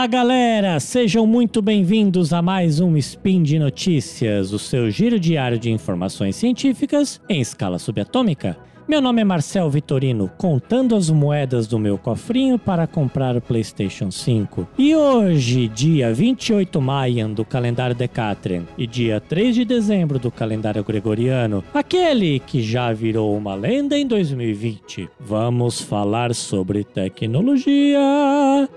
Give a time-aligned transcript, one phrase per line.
[0.00, 5.58] Fala galera, sejam muito bem-vindos a mais um Spin de Notícias, o seu giro diário
[5.58, 8.56] de informações científicas em escala subatômica.
[8.90, 14.10] Meu nome é Marcel Vitorino, contando as moedas do meu cofrinho para comprar o PlayStation
[14.10, 14.66] 5.
[14.76, 20.82] E hoje, dia 28 maio do calendário Decatrian e dia 3 de dezembro do calendário
[20.82, 28.00] gregoriano, aquele que já virou uma lenda em 2020, vamos falar sobre tecnologia.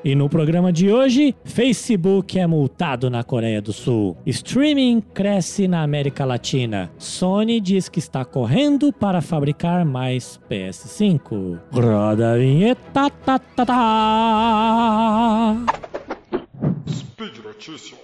[0.05, 4.15] E no programa de hoje, Facebook é multado na Coreia do Sul.
[4.27, 6.91] Streaming cresce na América Latina.
[6.99, 11.59] Sony diz que está correndo para fabricar mais mais PS5.
[11.71, 13.09] Roda a vinheta.
[13.09, 15.55] Tá, tá, tá.
[16.89, 17.99] Speed Notícias.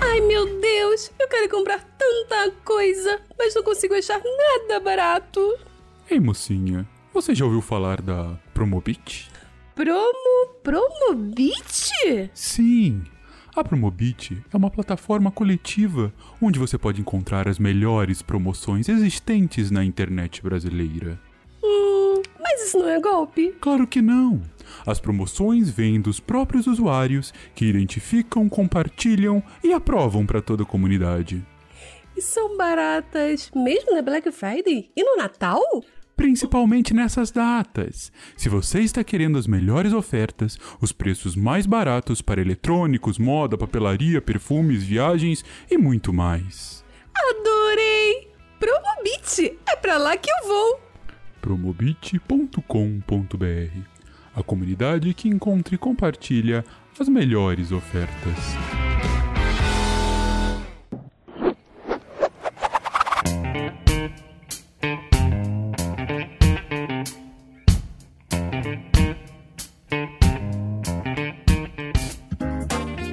[0.00, 5.56] Ai meu Deus, eu quero comprar tanta coisa, mas não consigo achar nada barato.
[6.10, 9.30] Ei mocinha, você já ouviu falar da Promobit?
[9.76, 10.48] Promo.
[10.64, 12.30] Promobit?
[12.34, 13.04] Sim,
[13.54, 19.84] a Promobit é uma plataforma coletiva onde você pode encontrar as melhores promoções existentes na
[19.84, 21.20] internet brasileira.
[21.62, 23.54] Hum, mas isso não é golpe?
[23.60, 24.40] Claro que não.
[24.86, 31.44] As promoções vêm dos próprios usuários que identificam, compartilham e aprovam para toda a comunidade.
[32.16, 35.60] E são baratas mesmo na Black Friday e no Natal?
[36.16, 38.12] Principalmente nessas datas.
[38.36, 44.20] Se você está querendo as melhores ofertas, os preços mais baratos para eletrônicos, moda, papelaria,
[44.20, 46.84] perfumes, viagens e muito mais.
[47.14, 48.30] Adorei!
[48.58, 49.58] Promobit!
[49.66, 50.80] É para lá que eu vou!
[51.42, 52.56] promobit.com.br
[54.34, 56.64] A comunidade que encontra e compartilha
[56.98, 58.91] as melhores ofertas.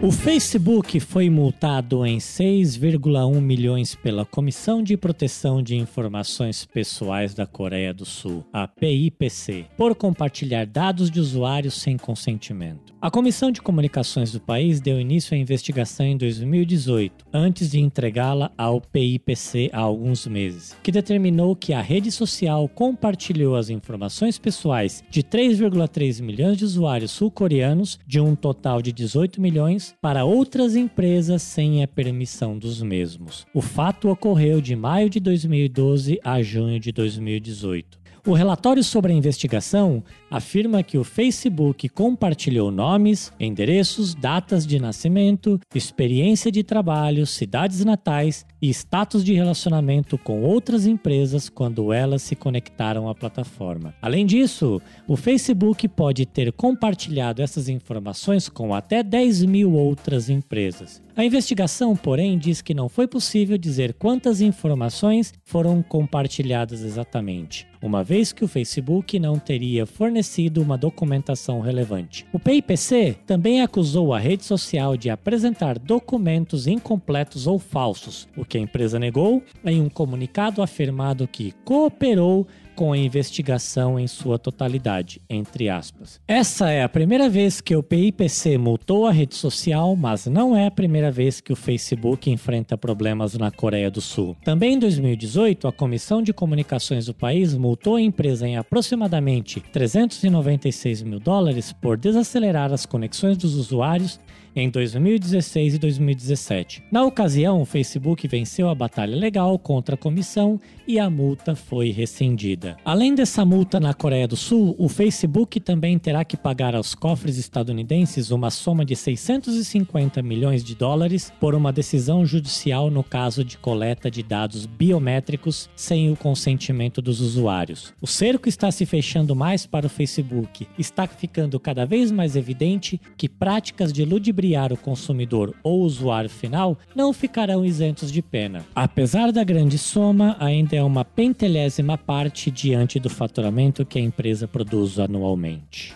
[0.01, 7.45] O Facebook foi multado em 6,1 milhões pela Comissão de Proteção de Informações Pessoais da
[7.45, 12.93] Coreia do Sul, a PIPC, por compartilhar dados de usuários sem consentimento.
[13.01, 18.51] A Comissão de Comunicações do país deu início à investigação em 2018, antes de entregá-la
[18.57, 25.03] ao PIPC há alguns meses, que determinou que a rede social compartilhou as informações pessoais
[25.09, 31.41] de 3,3 milhões de usuários sul-coreanos, de um total de 18 milhões para outras empresas
[31.41, 33.45] sem a permissão dos mesmos.
[33.53, 37.99] O fato ocorreu de maio de 2012 a junho de 2018.
[38.27, 45.59] O relatório sobre a investigação afirma que o Facebook compartilhou nomes, endereços, datas de nascimento,
[45.73, 52.35] experiência de trabalho, cidades natais e status de relacionamento com outras empresas quando elas se
[52.35, 53.95] conectaram à plataforma.
[54.01, 61.01] Além disso, o Facebook pode ter compartilhado essas informações com até 10 mil outras empresas.
[61.15, 68.03] A investigação, porém, diz que não foi possível dizer quantas informações foram compartilhadas exatamente, uma
[68.03, 72.25] vez que o Facebook não teria fornecido uma documentação relevante.
[72.31, 78.57] O PIPC também acusou a rede social de apresentar documentos incompletos ou falsos, o que
[78.57, 82.47] a empresa negou em um comunicado afirmado que cooperou
[82.79, 86.21] com a investigação em sua totalidade, entre aspas.
[86.25, 90.67] Essa é a primeira vez que o PIPC multou a rede social, mas não é
[90.67, 94.37] a primeira vez que o Facebook enfrenta problemas na Coreia do Sul.
[94.45, 101.03] Também em 2018, a Comissão de Comunicações do país multou a empresa em aproximadamente 396
[101.03, 104.21] mil dólares por desacelerar as conexões dos usuários
[104.55, 106.83] em 2016 e 2017.
[106.91, 111.91] Na ocasião, o Facebook venceu a batalha legal contra a comissão e a multa foi
[111.91, 112.68] rescindida.
[112.83, 117.37] Além dessa multa na Coreia do Sul, o Facebook também terá que pagar aos cofres
[117.37, 123.57] estadunidenses uma soma de 650 milhões de dólares por uma decisão judicial no caso de
[123.57, 127.93] coleta de dados biométricos sem o consentimento dos usuários.
[128.01, 130.67] O cerco está se fechando mais para o Facebook.
[130.77, 136.77] Está ficando cada vez mais evidente que práticas de ludibriar o consumidor ou usuário final
[136.95, 138.65] não ficarão isentos de pena.
[138.75, 144.47] Apesar da grande soma, ainda é uma pentelésima parte diante do faturamento que a empresa
[144.47, 145.93] produz anualmente.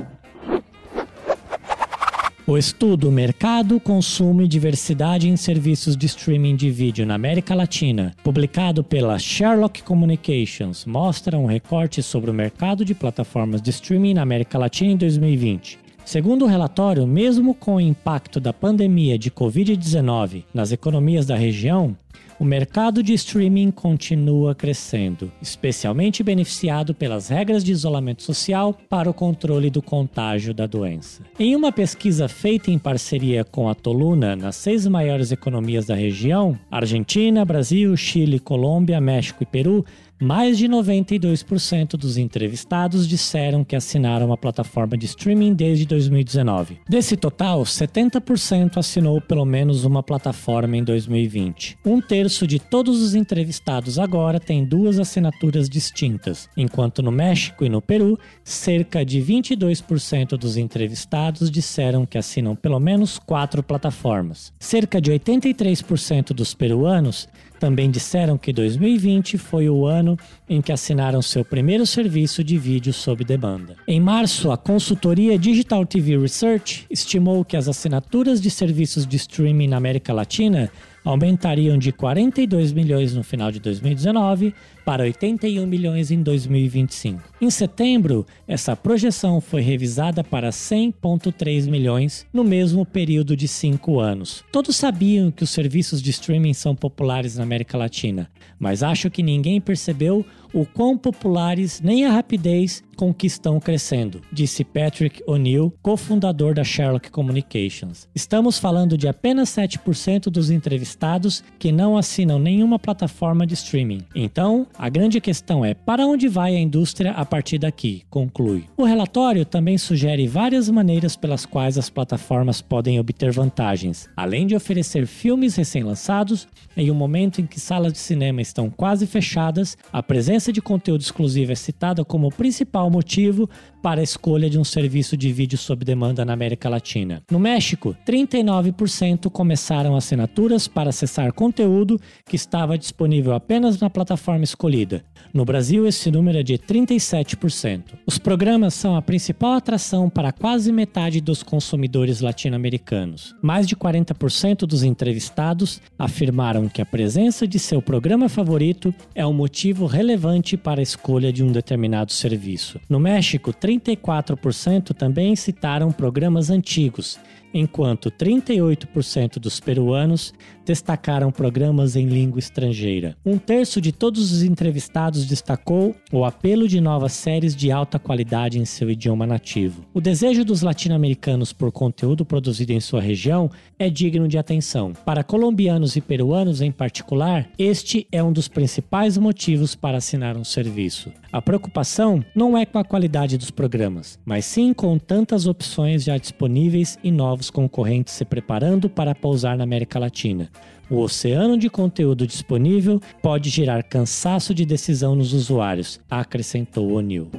[2.46, 8.14] O estudo Mercado, Consumo e Diversidade em Serviços de Streaming de Vídeo na América Latina,
[8.22, 14.24] publicado pela Sherlock Communications, mostra um recorte sobre o mercado de plataformas de streaming na
[14.24, 15.80] América Latina em 2020.
[16.04, 21.96] Segundo o relatório, mesmo com o impacto da pandemia de Covid-19 nas economias da região,
[22.40, 29.14] o mercado de streaming continua crescendo, especialmente beneficiado pelas regras de isolamento social para o
[29.14, 31.24] controle do contágio da doença.
[31.40, 36.58] Em uma pesquisa feita em parceria com a Toluna nas seis maiores economias da região
[36.70, 39.86] Argentina, Brasil, Chile, Colômbia, México e Peru
[40.24, 46.80] mais de 92% dos entrevistados disseram que assinaram a plataforma de streaming desde 2019.
[46.88, 51.78] Desse total, 70% assinou pelo menos uma plataforma em 2020.
[51.86, 57.70] Um terço de todos os entrevistados agora tem duas assinaturas distintas, enquanto no México e
[57.70, 64.54] no Peru, cerca de 22% dos entrevistados disseram que assinam pelo menos quatro plataformas.
[64.58, 67.28] Cerca de 83% dos peruanos
[67.64, 70.13] também disseram que 2020 foi o ano
[70.50, 73.76] em que assinaram seu primeiro serviço de vídeo sob demanda.
[73.88, 79.68] Em março, a consultoria Digital TV Research estimou que as assinaturas de serviços de streaming
[79.68, 80.72] na América Latina
[81.04, 84.54] aumentariam de 42 milhões no final de 2019
[84.86, 87.22] para 81 milhões em 2025.
[87.42, 94.44] Em setembro, essa projeção foi revisada para 100,3 milhões no mesmo período de cinco anos.
[94.52, 98.30] Todos sabiam que os serviços de streaming são populares na América Latina,
[98.60, 104.22] mas acho que ninguém percebeu o quão populares nem a rapidez com que estão crescendo,
[104.32, 108.08] disse Patrick O'Neill, cofundador da Sherlock Communications.
[108.14, 114.02] Estamos falando de apenas 7% dos entrevistados que não assinam nenhuma plataforma de streaming.
[114.16, 118.66] Então, a grande questão é para onde vai a indústria a partir daqui, conclui.
[118.78, 124.56] O relatório também sugere várias maneiras pelas quais as plataformas podem obter vantagens, além de
[124.56, 130.02] oferecer filmes recém-lançados em um momento em que salas de cinema estão quase fechadas, a
[130.02, 133.50] presença ausência de conteúdo exclusivo é citada como o principal motivo
[133.82, 137.22] para a escolha de um serviço de vídeo sob demanda na América Latina.
[137.32, 145.04] No México, 39% começaram assinaturas para acessar conteúdo que estava disponível apenas na plataforma escolhida.
[145.34, 147.94] No Brasil, esse número é de 37%.
[148.06, 153.36] Os programas são a principal atração para quase metade dos consumidores latino-americanos.
[153.42, 159.34] Mais de 40% dos entrevistados afirmaram que a presença de seu programa favorito é um
[159.34, 162.80] motivo relevante para a escolha de um determinado serviço.
[162.90, 167.20] No México, 34% também citaram programas antigos
[167.54, 170.34] enquanto 38% dos peruanos
[170.66, 173.16] destacaram programas em língua estrangeira.
[173.26, 178.58] Um terço de todos os entrevistados destacou o apelo de novas séries de alta qualidade
[178.58, 179.86] em seu idioma nativo.
[179.94, 184.94] O desejo dos latino-americanos por conteúdo produzido em sua região é digno de atenção.
[185.06, 190.44] Para colombianos e peruanos em particular, este é um dos principais motivos para assinar um
[190.44, 191.12] serviço.
[191.32, 196.18] A preocupação não é com a qualidade dos programas, mas sim com tantas opções já
[196.18, 200.50] disponíveis e novos novos concorrentes se preparando para pousar na América Latina.
[200.90, 207.30] O oceano de conteúdo disponível pode gerar cansaço de decisão nos usuários, acrescentou O'Neill.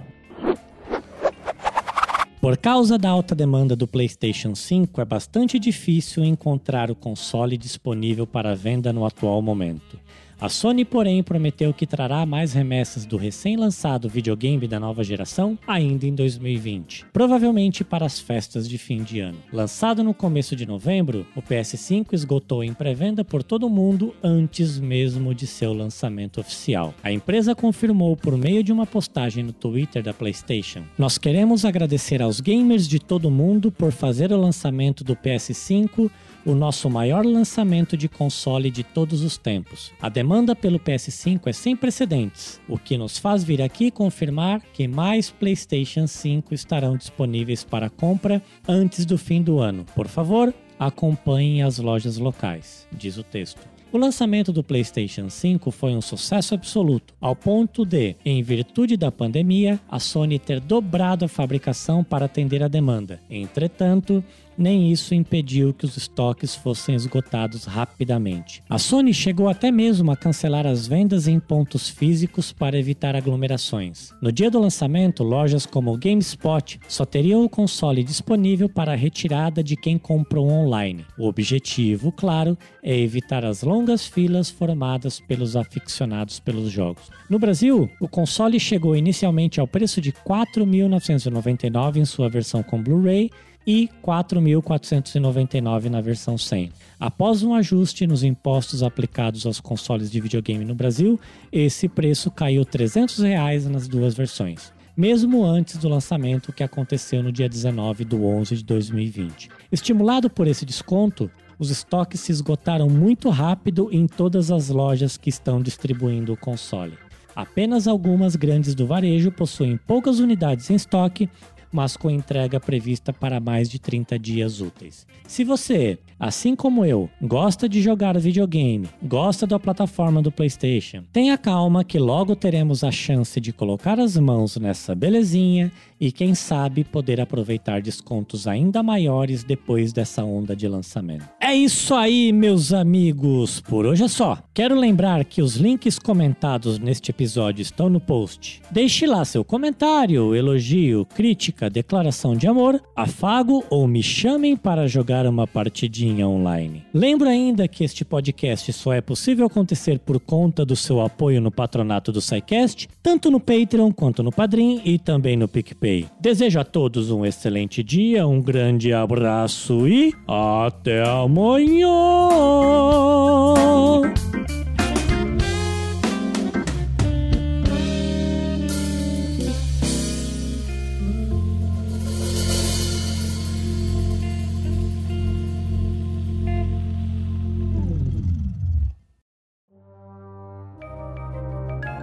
[2.40, 8.26] Por causa da alta demanda do PlayStation 5, é bastante difícil encontrar o console disponível
[8.26, 9.98] para venda no atual momento.
[10.40, 16.06] A Sony, porém, prometeu que trará mais remessas do recém-lançado videogame da nova geração ainda
[16.06, 19.38] em 2020, provavelmente para as festas de fim de ano.
[19.52, 24.78] Lançado no começo de novembro, o PS5 esgotou em pré-venda por todo o mundo antes
[24.78, 26.92] mesmo de seu lançamento oficial.
[27.02, 32.20] A empresa confirmou por meio de uma postagem no Twitter da PlayStation: Nós queremos agradecer
[32.20, 36.10] aos gamers de todo o mundo por fazer o lançamento do PS5
[36.44, 39.92] o nosso maior lançamento de console de todos os tempos.
[40.00, 44.88] A demanda pelo PS5 é sem precedentes, o que nos faz vir aqui confirmar que
[44.88, 49.84] mais PlayStation 5 estarão disponíveis para compra antes do fim do ano.
[49.94, 53.74] Por favor, acompanhem as lojas locais, diz o texto.
[53.92, 59.12] O lançamento do PlayStation 5 foi um sucesso absoluto, ao ponto de, em virtude da
[59.12, 63.20] pandemia, a Sony ter dobrado a fabricação para atender a demanda.
[63.30, 64.24] Entretanto,
[64.56, 68.62] nem isso impediu que os estoques fossem esgotados rapidamente.
[68.68, 74.10] A Sony chegou até mesmo a cancelar as vendas em pontos físicos para evitar aglomerações.
[74.20, 79.62] No dia do lançamento, lojas como GameSpot só teriam o console disponível para a retirada
[79.62, 81.04] de quem comprou online.
[81.18, 87.10] O objetivo, claro, é evitar as longas filas formadas pelos aficionados pelos jogos.
[87.28, 92.82] No Brasil, o console chegou inicialmente ao preço de R$ 4.999 em sua versão com
[92.82, 93.30] Blu-ray
[93.66, 96.72] e 4.499 na versão 100.
[96.98, 101.18] Após um ajuste nos impostos aplicados aos consoles de videogame no Brasil,
[101.52, 107.32] esse preço caiu 300 reais nas duas versões mesmo antes do lançamento que aconteceu no
[107.32, 109.48] dia 19 de 11 de 2020.
[109.72, 111.28] Estimulado por esse desconto,
[111.58, 116.98] Os estoques se esgotaram muito rápido em todas as lojas que estão distribuindo o console.
[117.34, 121.28] Apenas algumas grandes do varejo possuem poucas unidades em estoque,
[121.74, 125.04] mas com entrega prevista para mais de 30 dias úteis.
[125.26, 131.36] Se você, assim como eu, gosta de jogar videogame, gosta da plataforma do PlayStation, tenha
[131.36, 136.84] calma que logo teremos a chance de colocar as mãos nessa belezinha e quem sabe
[136.84, 141.28] poder aproveitar descontos ainda maiores depois dessa onda de lançamento.
[141.40, 143.60] É isso aí, meus amigos.
[143.60, 144.38] Por hoje é só.
[144.52, 148.60] Quero lembrar que os links comentados neste episódio estão no post.
[148.70, 155.26] Deixe lá seu comentário, elogio, crítica, declaração de amor, afago ou me chamem para jogar
[155.26, 156.84] uma partidinha online.
[156.92, 161.50] Lembro ainda que este podcast só é possível acontecer por conta do seu apoio no
[161.50, 166.06] patronato do SciCast, tanto no Patreon quanto no Padrim e também no PicPay.
[166.20, 171.88] Desejo a todos um excelente dia, um grande abraço e até amanhã!